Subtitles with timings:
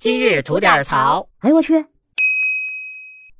[0.00, 1.28] 今日吐点槽。
[1.40, 1.84] 哎呦我去！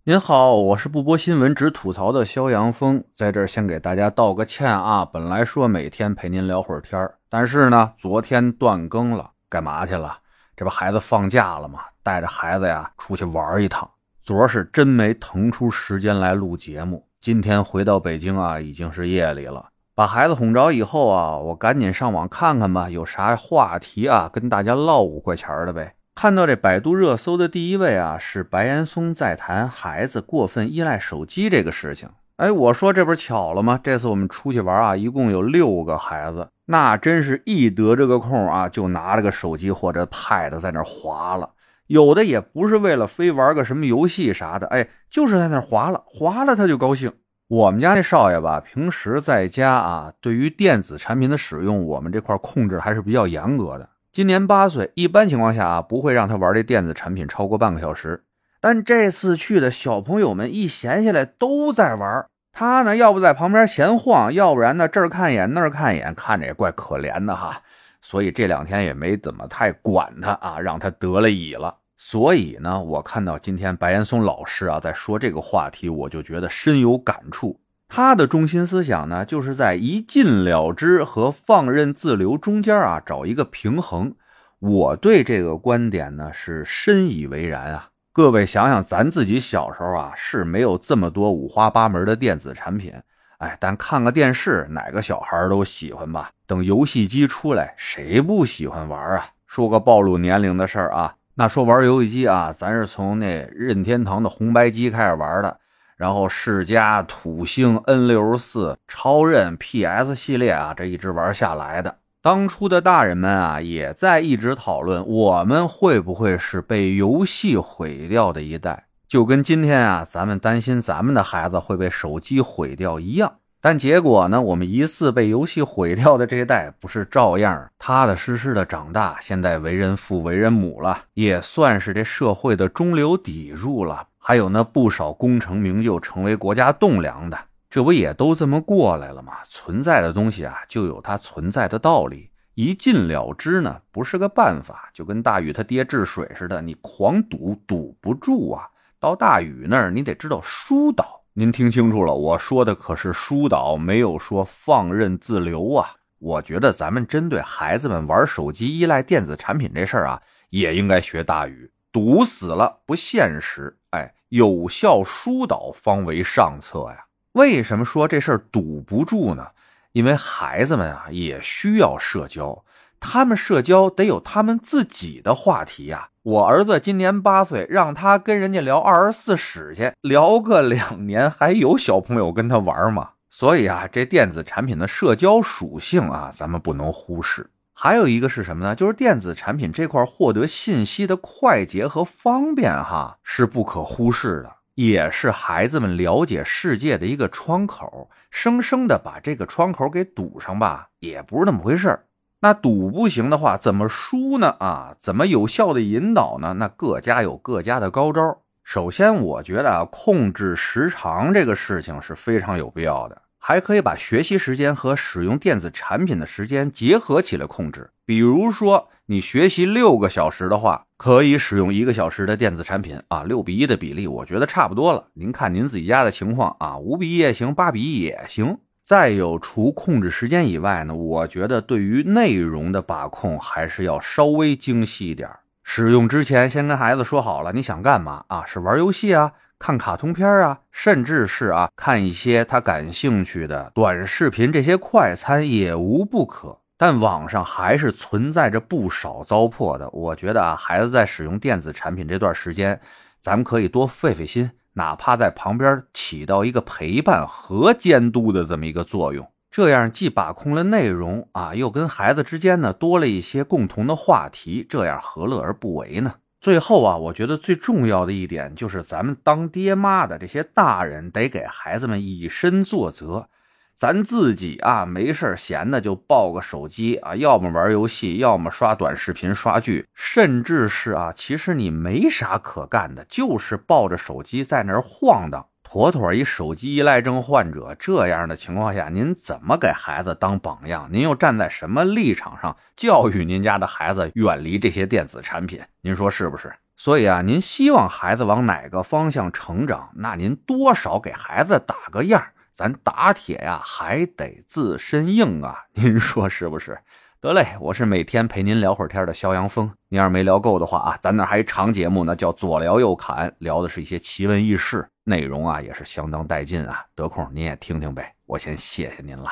[0.04, 5.02] 您好，我是不播新闻只吐槽的肖阳峰，在这儿先给大家道个歉啊。
[5.10, 10.18] 本来说每天陪您聊会儿天但是呢，昨天断更了，干嘛去了？
[10.54, 11.80] 这不孩子放假了吗？
[12.02, 13.90] 带着孩子呀出去玩一趟。
[14.22, 17.08] 昨儿是真没腾出时间来录节目。
[17.22, 19.70] 今天回到北京啊，已经是夜里了。
[19.94, 25.94] 把孩子哄着以后啊，我赶紧上网看看吧，有啥话题啊，跟大家唠五块钱的呗。
[26.22, 32.10] 看到这百度热搜的第一位啊，是白岩松在谈孩子过分依赖手机这个事情。
[32.36, 33.80] 哎，我说这不是巧了吗？
[33.82, 41.48] 这次我们出去玩啊，一共有六个孩子，那真是一得这个空啊，就拿着个手机或者 pad 在那划了。
[41.86, 47.10] 有的也不是为了非玩个什么游戏啥的，哎，就是在那划了，划了他就高兴。
[47.48, 53.88] 我们家那少爷吧，平时在家啊，对于电子产品的使用，我们这块控制还是比较严格的。
[54.12, 58.24] 今年八岁，一般情况下啊，不会让他玩这电子产品超过半个小时。
[58.60, 67.62] 但这次去的小朋友们一闲下来都在玩，他呢要不在旁边闲晃，要不然呢这儿看一眼那儿看一眼，看着也怪可怜的哈。
[68.02, 71.76] 所以这两天也没怎么太管他啊，让他得了乙了。
[71.96, 77.60] 所以呢，我看到今天白岩松老师啊在说这个话题，我就觉得深有感触。
[77.92, 84.14] 他的中心思想呢，就是在一禁了之和放任自流中间啊找一个平衡。
[84.60, 87.88] 我对这个观点呢是深以为然啊。
[88.12, 92.94] 各位想想，咱自己小时候啊是没有这么多五花八门的电子产品，
[93.38, 96.30] 哎，但看个电视，哪个小孩都喜欢吧？
[96.46, 99.26] 等游戏机出来，谁不喜欢玩啊？
[99.48, 105.58] 说个暴露年龄的事儿啊，那说玩游戏机啊，咱是从那任天堂的红白机开始玩的。
[106.00, 111.98] 然后世嘉、土星、N 六十四、超任、PS 系列啊，这一直玩下来的。
[112.22, 118.86] 当初的大人们啊，也在一直讨论，我们会不会是被游戏毁掉的一代？
[119.06, 123.34] 就跟今天啊，咱们担心咱们的孩子会被手机毁掉一样。
[123.60, 134.06] 但结果呢，我们疑似被游戏毁掉的这一代，不是照样踏踏实实的长大，现在为人父、为人母了，也算是这社会的中流砥柱了。
[134.30, 137.36] 还有那不少功成名就、成为国家栋梁的，
[137.68, 139.32] 这不也都这么过来了吗？
[139.42, 142.30] 存在的东西啊，就有它存在的道理。
[142.54, 144.88] 一禁了之呢，不是个办法。
[144.94, 148.68] 就跟大禹他爹治水似的，你狂堵堵不住啊。
[149.00, 151.22] 到大禹那儿，你得知道疏导。
[151.32, 155.90] 您听清楚了，我说的可是疏导，没有说放任自流啊。
[156.20, 161.68] 我觉得咱们针对孩子们玩手机、依赖电子产品这事儿啊，也应该学大禹。
[161.92, 167.06] 堵死了不现实，哎，有效疏导方为上策呀。
[167.32, 169.48] 为什么说这事儿堵不住呢？
[169.92, 172.64] 因为孩子们啊也需要社交，
[173.00, 176.10] 他们社交得有他们自己的话题呀。
[176.22, 183.10] 我儿子今年八岁，让他跟人家聊二十四史去，聊个两年，还有小朋友跟他玩吗？
[183.30, 187.50] 所以啊，这电子产品的社交属性啊，咱们不能忽视。
[187.82, 188.74] 还有一个是什么呢？
[188.74, 198.10] 就是电子产品这块获得信息的快捷和方便，哈，是不可忽视的，也是孩子们了解世界的一个窗口。
[198.30, 201.98] 生生的把这个窗口给堵上吧，也不是那么回事
[202.40, 204.54] 那堵不行的话，怎么输呢？
[204.60, 206.52] 啊，怎么有效的引导呢？
[206.58, 208.42] 那各家有各家的高招。
[208.62, 213.22] 首先，我觉得啊，控制时长这个事情是非常有必要的。
[213.42, 217.90] 还可以把学习时间和使用电子产品的时间结合起来控制。
[218.04, 225.06] 比如说，你学习六个小时的话，可以使用一个小时的电子产品啊，六比一的比例，我觉得差不多了。
[225.14, 228.58] 您看您自己家的情况啊，五比一也行，八比一也行。
[228.84, 235.30] 再有，除控制时间以外呢，我觉得对于内容的把控还是要稍微精细一点。
[235.62, 238.44] 使用之前先跟孩子说好了，你想干嘛啊？
[238.44, 239.32] 是玩游戏啊？
[239.60, 246.58] 看卡通片啊，甚至是啊，看一些他感兴趣的短视频，这些快餐也无不可。
[246.78, 249.86] 但网上还是存在着不少糟粕的。
[249.90, 252.80] 我觉得啊，孩子在使用电子产品这段时间，
[253.20, 266.14] 咱们可以多费费心，哪怕在旁边起到一个陪伴和监督的这么一个作用，这样既把控了内容啊，又跟孩子之间呢多了一些共同的话题，这样何乐而不为呢？
[266.40, 273.28] 最后啊，我觉得最重要的一点就是，咱们当爹妈的这些大人得给孩子们以身作则。
[273.74, 285.46] 咱自己啊，没事闲的就抱个手机啊，要么玩游戏，要么刷短视频、刷剧，甚至是啊，其实你没啥可干的，就是抱着手机在那儿晃荡。
[285.72, 287.76] 妥妥一手机依赖症患者。
[287.78, 290.88] 这样的情况下，您怎么给孩子当榜样？
[290.90, 295.60] 您又站在什么立场上教育您家的孩子远离这些电子产品？
[295.82, 296.52] 您说是不是？
[296.76, 299.90] 所以啊，您希望孩子往哪个方向成长？
[299.94, 302.20] 那您多少给孩子打个样
[302.50, 305.66] 咱打铁呀，还得自身硬啊！
[305.74, 306.76] 您说是不是？
[307.22, 309.70] 得嘞，我是每天陪您聊会儿天的肖阳峰。
[309.88, 316.82] 您要是没聊够的话啊，咱那还长节目呢，叫左聊右侃，聊的是一些奇闻异事，内容啊也是相当带劲啊。
[316.94, 318.14] 得空您也听听呗。
[318.24, 319.30] 我先谢谢您了，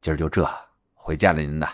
[0.00, 0.48] 今儿就这，
[0.94, 1.68] 回见了您的。